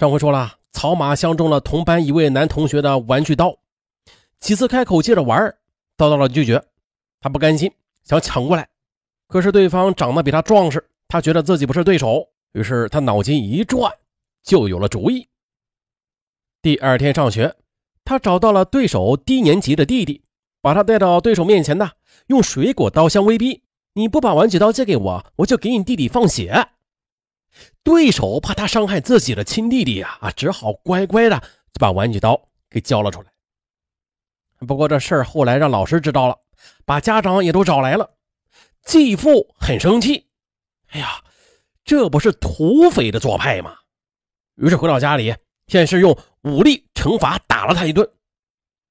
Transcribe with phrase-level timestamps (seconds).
[0.00, 3.54] 上回说了，草马相中了同班一位男同学的玩具刀，
[4.38, 5.54] 几次开口接着玩，
[5.98, 6.64] 遭到了拒绝。
[7.20, 7.70] 他不甘心，
[8.02, 8.66] 想抢过来，
[9.28, 13.92] 可是对方长得比他壮实，他觉得自己不是对手，于是他脑筋一转，
[14.42, 15.28] 就有了主意。
[16.62, 17.54] 第二天上学，
[18.02, 20.22] 他找到了对手低年级的弟弟，
[20.62, 21.90] 把他带到对手面前呢，
[22.28, 26.68] 用水果刀相威逼：“你不把玩具刀借给我，我就给你弟弟放血。”
[27.82, 33.32] 对手怕他伤害自己的亲弟弟呀，啊，只好乖乖的就把玩具刀给交了出来。
[34.66, 36.38] 不过这事儿后来让老师知道了，
[36.84, 38.10] 把家长也都找来了。
[38.82, 40.28] 继父很生气，
[40.88, 41.22] 哎呀，
[41.84, 43.76] 这不是土匪的做派吗？
[44.56, 45.34] 于是回到家里，
[45.66, 48.06] 先是用武力惩罚打了他一顿，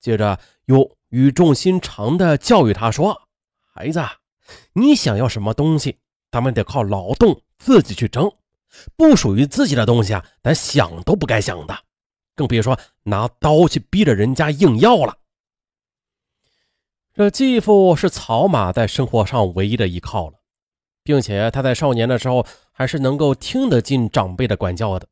[0.00, 3.28] 接着又语重心长的教育他说
[3.74, 4.02] ：“孩子，
[4.72, 5.98] 你想要什么东西，
[6.30, 8.30] 咱们得靠劳动自己去争。”
[8.96, 11.76] 不属于自己的东西啊，咱想都不该想的，
[12.34, 15.16] 更别说拿刀去逼着人家硬要了。
[17.14, 20.38] 这继父是草马在生活上唯一的依靠了，
[21.02, 25.06] 并且他在少年的时候还是能够听得进长辈的管教的。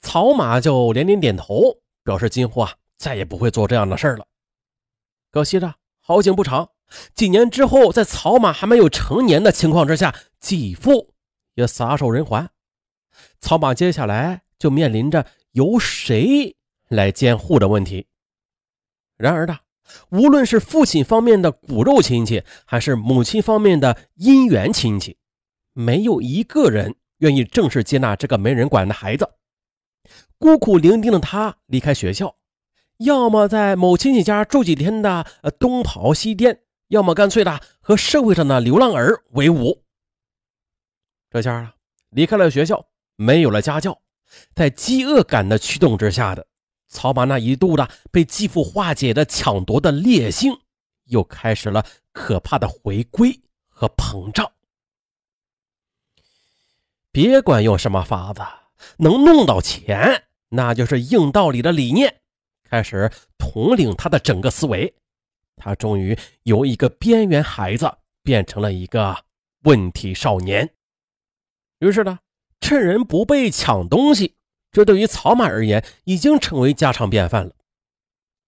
[0.00, 4.26] 草马就连连点头，表示今后啊再也不会做这样的事了。
[5.30, 6.68] 可惜的好景不长，
[7.14, 11.14] 几年之后，在草马还没有成年的情况之下，继父
[11.54, 12.48] 也撒手人寰。
[13.40, 16.56] 草马接下来就面临着由谁
[16.88, 18.06] 来监护的问题。
[19.16, 19.58] 然而呢，
[20.10, 25.16] 无论是父亲方面的骨肉亲戚，还是母亲方面的姻缘亲戚，
[25.72, 29.28] 没有一个人愿意正式接纳这个没人管的孩子。
[30.38, 32.36] 孤苦伶仃的他离开学校，
[32.98, 35.24] 要么在某亲戚家住几天的
[35.58, 39.84] 东跑西颠，要么干脆的和社会上的流浪儿为伍。
[41.30, 41.76] 这下啊，
[42.10, 42.88] 离开了学校。
[43.22, 44.02] 没有了家教，
[44.54, 46.44] 在饥饿感的驱动之下的
[46.88, 50.52] 曹马，那一度的被继父化解的抢夺的烈性，
[51.04, 54.50] 又开始了可怕的回归和膨胀。
[57.12, 58.42] 别管用什么法子，
[58.96, 62.20] 能弄到钱，那就是硬道理的理念，
[62.64, 64.92] 开始统领他的整个思维。
[65.56, 67.90] 他终于由一个边缘孩子
[68.22, 69.24] 变成了一个
[69.62, 70.74] 问题少年。
[71.78, 72.18] 于是呢。
[72.62, 74.36] 趁人不备抢东西，
[74.70, 77.52] 这对于草马而言已经成为家常便饭了。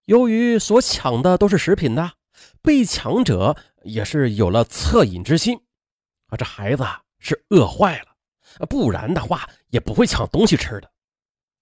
[0.05, 2.13] 由于所抢的都是食品的，
[2.61, 5.59] 被抢者也是有了恻隐之心。
[6.27, 6.83] 啊，这孩子
[7.19, 10.89] 是饿坏了，不然的话也不会抢东西吃的。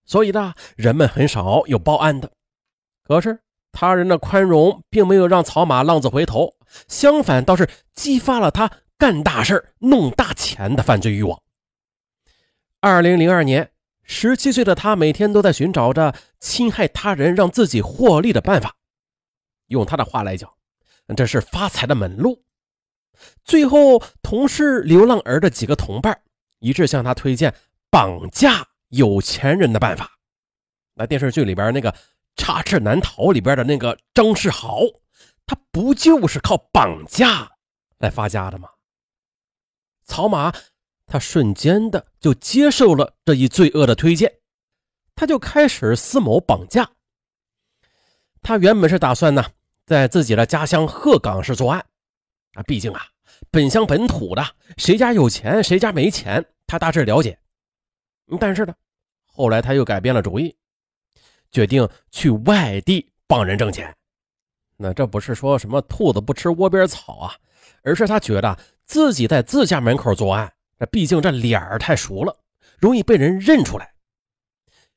[0.05, 2.31] 所以呢，人们很少有报案的。
[3.03, 6.55] 可是他人的宽容并没有让草马浪子回头，
[6.87, 11.41] 相反倒是激发了他干大事、弄大钱的犯罪欲望。
[12.83, 13.71] 二零零二年，
[14.03, 18.75] 十七岁的他每天都在寻找着侵害他人让自己获利的办法。
[19.67, 20.53] 用他的话来讲，
[21.15, 22.43] 这是发财的门路。
[23.45, 26.23] 最后，同是流浪儿的几个同伴
[26.59, 27.55] 一致向他推荐
[27.89, 30.11] 绑架有钱人的办法。
[30.95, 31.89] 那电视剧里边那个
[32.35, 34.81] 《插翅难逃》里边的那个张世豪，
[35.45, 37.49] 他不就是靠绑架
[37.99, 38.67] 来发家的吗？
[40.03, 40.53] 草马。
[41.13, 44.33] 他瞬间的就接受了这一罪恶的推荐，
[45.13, 46.89] 他就开始思谋绑架。
[48.41, 49.45] 他原本是打算呢，
[49.85, 51.85] 在自己的家乡鹤岗市作案，
[52.55, 53.05] 啊，毕竟啊，
[53.51, 54.43] 本乡本土的，
[54.77, 57.37] 谁家有钱，谁家没钱，他大致了解。
[58.39, 58.73] 但是呢，
[59.23, 60.57] 后来他又改变了主意，
[61.51, 63.95] 决定去外地帮人挣钱。
[64.77, 67.35] 那这不是说什么兔子不吃窝边草啊，
[67.83, 70.51] 而是他觉得自己在自家门口作案。
[70.85, 72.37] 毕竟这脸儿太熟了，
[72.79, 73.93] 容易被人认出来。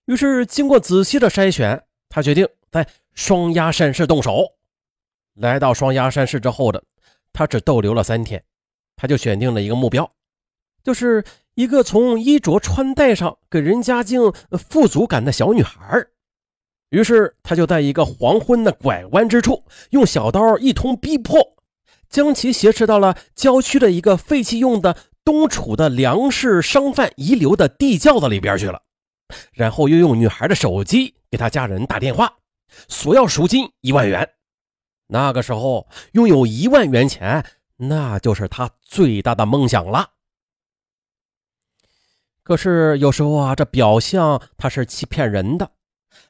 [0.06, 4.54] 于是经过仔细的筛选，他决定在双鸭山市动手。
[5.34, 6.82] 来到双鸭山市之后的
[7.32, 8.42] 他只逗留了三天，
[8.94, 10.10] 他就选定了一个目标，
[10.82, 16.06] 就是一个从衣着穿戴上给人家境富足感的小女孩。
[16.90, 21.56] 于是他就在一个黄昏的拐弯之处，用小刀一通逼迫，
[22.08, 24.96] 将其挟持到了郊区的一个废弃用的。
[25.26, 28.80] 东楚的粮食商贩遗留的地窖子里边去了，
[29.52, 32.32] 然后又用女孩的手机给他家人打电话，
[32.86, 34.30] 索要赎金一万元。
[35.08, 37.44] 那个时候拥有一万元钱，
[37.76, 40.10] 那就是他最大的梦想了。
[42.44, 45.72] 可是有时候啊，这表象他是欺骗人的。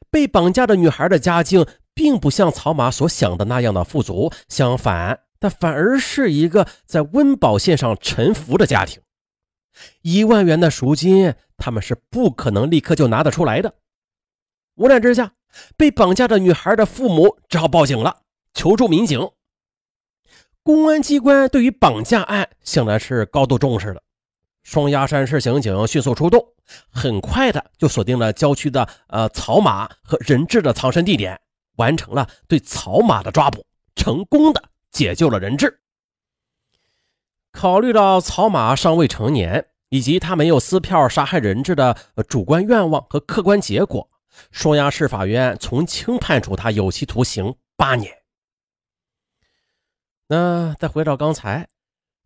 [0.09, 5.26] 被绑架的女孩的家境并不像草马所想的那样的富足，相反。
[5.39, 9.01] 但反而是一个在温饱线上沉浮的家庭，
[10.01, 13.75] 一万元的赎金，他们是不可能立刻就拿得出来的。
[14.75, 15.33] 无奈之下，
[15.75, 18.21] 被绑架的女孩的父母只好报警了，
[18.53, 19.29] 求助民警。
[20.63, 24.03] 公安机关对于绑架案向来是高度重视的，
[24.63, 26.45] 双鸭山市刑警迅速出动，
[26.91, 31.39] 很快的就锁定了郊区的呃草马和人质的藏身地点，
[31.77, 34.61] 完成了对草马的抓捕，成功的
[34.91, 35.79] 解救了人质。
[37.51, 41.97] 考虑到草马尚未成年，以及他没有撕票杀害人质的
[42.27, 44.07] 主观愿望和客观结果，
[44.51, 48.13] 双鸭市法院从轻判处他有期徒刑八年。
[50.27, 51.67] 那再回到刚才，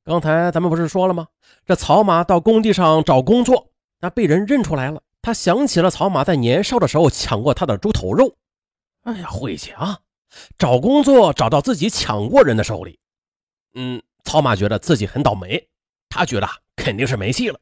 [0.04, 1.28] 刚才咱们不是说了吗？
[1.66, 5.02] 这草马到工地上找工作，那被人认出来了。
[5.22, 8.36] 他想起了草马在年少的时候抢过他的猪头肉。
[9.04, 10.00] 哎呀，晦气啊！
[10.58, 13.00] 找工作找到自己抢过人的手里。
[13.74, 15.68] 嗯，草马觉得自己很倒霉，
[16.10, 17.60] 他觉得肯定是没戏了。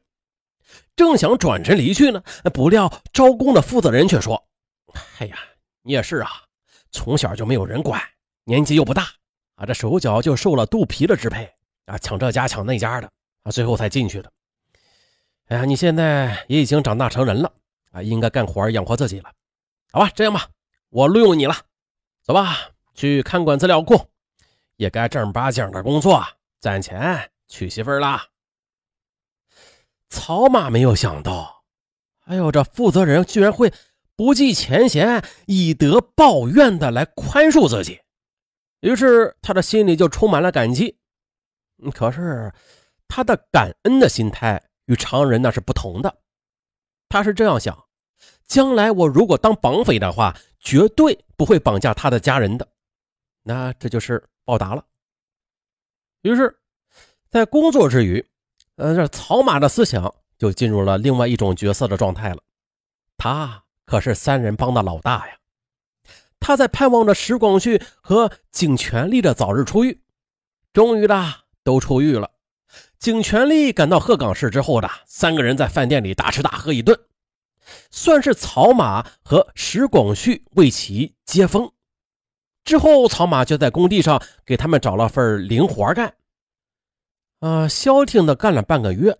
[0.94, 2.22] 正想转身离去呢，
[2.52, 4.48] 不料招工的负责人却说
[5.18, 5.36] ：“哎呀，
[5.82, 6.30] 你也是啊，
[6.90, 8.00] 从小就没有人管，
[8.44, 9.08] 年纪又不大。”
[9.56, 11.52] 啊，这手脚就受了肚皮的支配
[11.86, 13.10] 啊，抢这家抢那家的
[13.42, 14.32] 啊，最后才进去的。
[15.46, 17.52] 哎呀，你现在也已经长大成人了
[17.90, 19.32] 啊，应该干活养活自己了。
[19.92, 20.48] 好吧，这样吧，
[20.88, 21.56] 我录用你了，
[22.22, 24.08] 走吧，去看管资料库，
[24.76, 26.24] 也该正儿八经的工作，
[26.60, 28.28] 攒钱娶媳妇了。
[30.08, 31.64] 曹马没有想到，
[32.26, 33.72] 哎呦，这负责人居然会
[34.16, 38.00] 不计前嫌、以德报怨的来宽恕自己。
[38.80, 40.98] 于是他的心里就充满了感激，
[41.94, 42.52] 可是
[43.08, 46.18] 他的感恩的心态与常人那是不同的。
[47.08, 47.86] 他是这样想：
[48.50, 52.66] 将来我如果当绑匪的话，绝对不会绑架他的家人的。
[53.44, 54.84] 那这就是报答了。
[56.22, 56.58] 于是，
[57.28, 58.26] 在工作之余，
[58.74, 62.42] 呃，这草马的思想就进入了另外一种角色的状态了。
[63.16, 65.38] 他可是三人帮的老大呀。
[66.40, 70.02] 他在盼望着石广旭和景全力的早日出狱，
[70.72, 71.24] 终于的
[71.62, 72.28] 都出狱了。
[72.98, 76.98] 景全力赶到鹤岗市之后的三个人在饭店里大吃大喝一顿，
[77.90, 81.70] 算是草马和石广旭为其接风。
[82.64, 86.14] 之后，草马就在工地上给他们找了份零活干。
[87.40, 89.16] 啊，消停的干了半个月，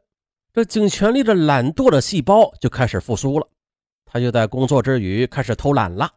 [0.53, 3.49] 这井泉里的懒惰的细胞就开始复苏了，
[4.05, 6.13] 他就在工作之余开始偷懒了。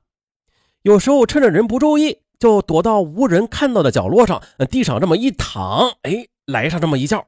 [0.81, 7.25] 有时候趁着人不注意，就躲到无人看到的角落上，地上这么一躺，哎，来上这么一觉。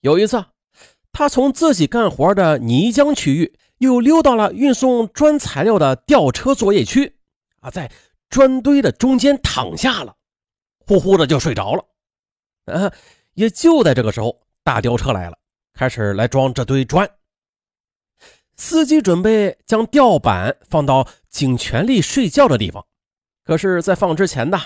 [0.00, 0.42] 有一次，
[1.12, 7.16] 他从自己干活的泥浆区域，又溜到了运送砖材料的吊车作业区，
[7.60, 7.90] 啊，在
[8.28, 10.16] 砖堆的中间躺下了，
[10.86, 11.84] 呼呼的就睡着了。
[12.66, 12.92] 啊，
[13.34, 15.38] 也就在这个时候，大吊车来了，
[15.72, 17.08] 开始来装这堆砖。
[18.56, 22.86] 司机准备将吊板放到景全力睡觉的地方，
[23.44, 24.58] 可是，在放之前呢，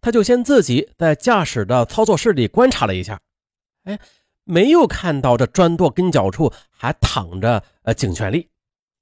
[0.00, 3.20] 他就先自己在驾驶的操作室里观察了一下，
[3.82, 3.98] 哎，
[4.44, 8.48] 没有看到这砖垛跟脚处还躺着呃景全力，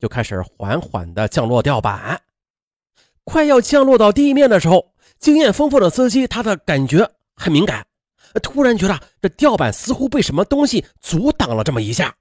[0.01, 2.21] 就开始缓缓的降落吊板。
[3.23, 7.87] 快要降落到地面的时候，经验丰富的司机他的感觉很敏感，
[8.43, 12.17] 突然觉得这吊板似乎被什么东西阻挡了这么一下。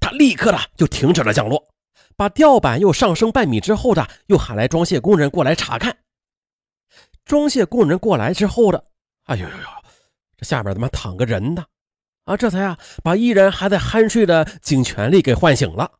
[0.00, 1.68] 他立刻的就停止了降落，
[2.16, 5.96] 把吊板又上升半米之后的，又喊来装卸工人过来查看。
[7.24, 8.84] 装卸工人过来之后的，
[9.24, 9.68] 哎呦呦呦，
[10.36, 11.64] 这下边怎么躺个人呢？
[12.24, 15.90] 啊，这才啊把依然还在酣睡的警全力给唤醒了。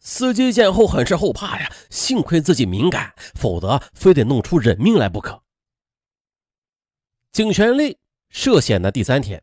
[0.00, 5.42] 司机见后很是后怕呀，幸亏自己敏感，否则非得弄出人命来不可。
[7.32, 7.98] 警权力
[8.30, 9.42] 涉险的第三天，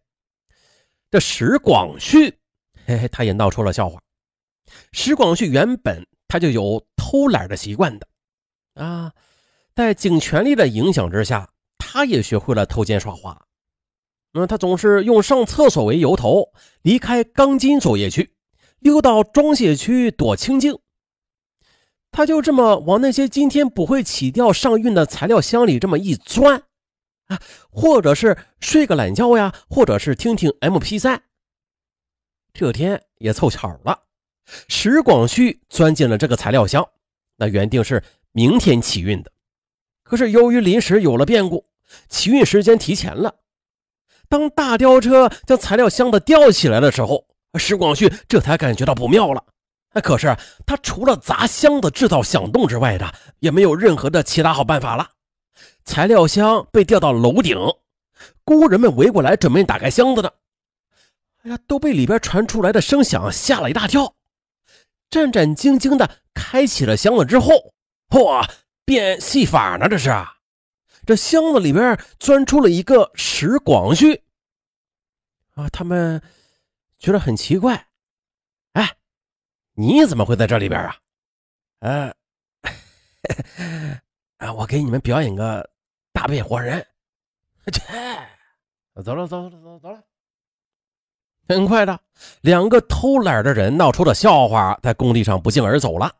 [1.12, 2.39] 这石广旭。
[2.85, 4.01] 嘿嘿，他也闹出了笑话。
[4.91, 8.07] 石广旭原本他就有偷懒的习惯的，
[8.74, 9.13] 啊，
[9.75, 13.45] 在警权力的影响之下，他也学会了偷奸耍滑。
[14.33, 18.35] 嗯，他总是用上厕所为由头，离开钢筋作业区，
[18.86, 20.77] 溜到装卸区躲清静。
[22.12, 26.62] 他就这么往那些今天不会起吊上运的材料箱里这么一钻，
[27.25, 31.22] 啊，或者是睡个懒觉呀，或者是听听 MP3。
[32.54, 34.04] 这天也凑巧了，
[34.68, 36.88] 石广旭钻进了这个材料箱。
[37.38, 39.32] 那原定是明天起运的，
[40.04, 41.65] 可是由于临时有了变故，
[42.08, 43.39] 起运时间提前了。
[44.30, 47.25] 当大吊车将材料箱子吊起来的时候，
[47.57, 49.43] 石广旭这才感觉到不妙了。
[50.03, 50.35] 可是
[50.65, 55.09] 他除了砸箱子制造响动之外的，也没有任何的其他好办法了。
[55.85, 57.57] 材料箱被吊到楼顶，
[58.43, 60.29] 工人们围过来准备打开箱子呢。
[61.43, 64.15] 哎呀，都被里边传出来的声响吓了一大跳，
[65.09, 67.51] 战战兢兢的开启了箱子之后，
[68.09, 68.45] 嚯，
[68.83, 69.88] 变戏法呢？
[69.88, 70.12] 这是！
[71.05, 74.24] 这箱子里边钻出了一个石广旭
[75.53, 75.69] 啊！
[75.69, 76.19] 他们
[76.98, 77.88] 觉得很奇怪，
[78.74, 78.96] 哎，
[79.74, 80.98] 你怎么会在这里边啊？
[81.80, 82.16] 呃，
[84.38, 85.70] 啊，我给你们表演个
[86.12, 86.86] 大变活人。
[87.72, 87.82] 切，
[89.04, 90.02] 走了，走了，走走了。
[91.48, 92.00] 很快的，
[92.42, 96.16] 两个偷懒的人闹出的笑话在工地上不胫而走了。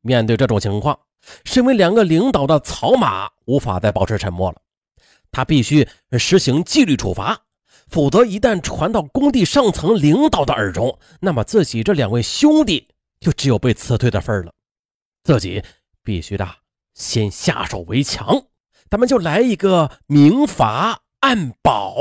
[0.00, 0.98] 面对这种情况，
[1.44, 4.62] 身为两个领导的曹马无法再保持沉默了，
[5.30, 5.86] 他必须
[6.18, 7.38] 实行纪律处罚，
[7.88, 12.88] 否则一旦传到工地上层领导的耳中，那么自己这两位兄弟
[13.20, 14.52] 就只有被辞退的份了。
[15.24, 15.62] 自己
[16.02, 16.46] 必须的
[16.94, 18.44] 先下手为强，
[18.90, 21.96] 咱们就来一个明罚暗保。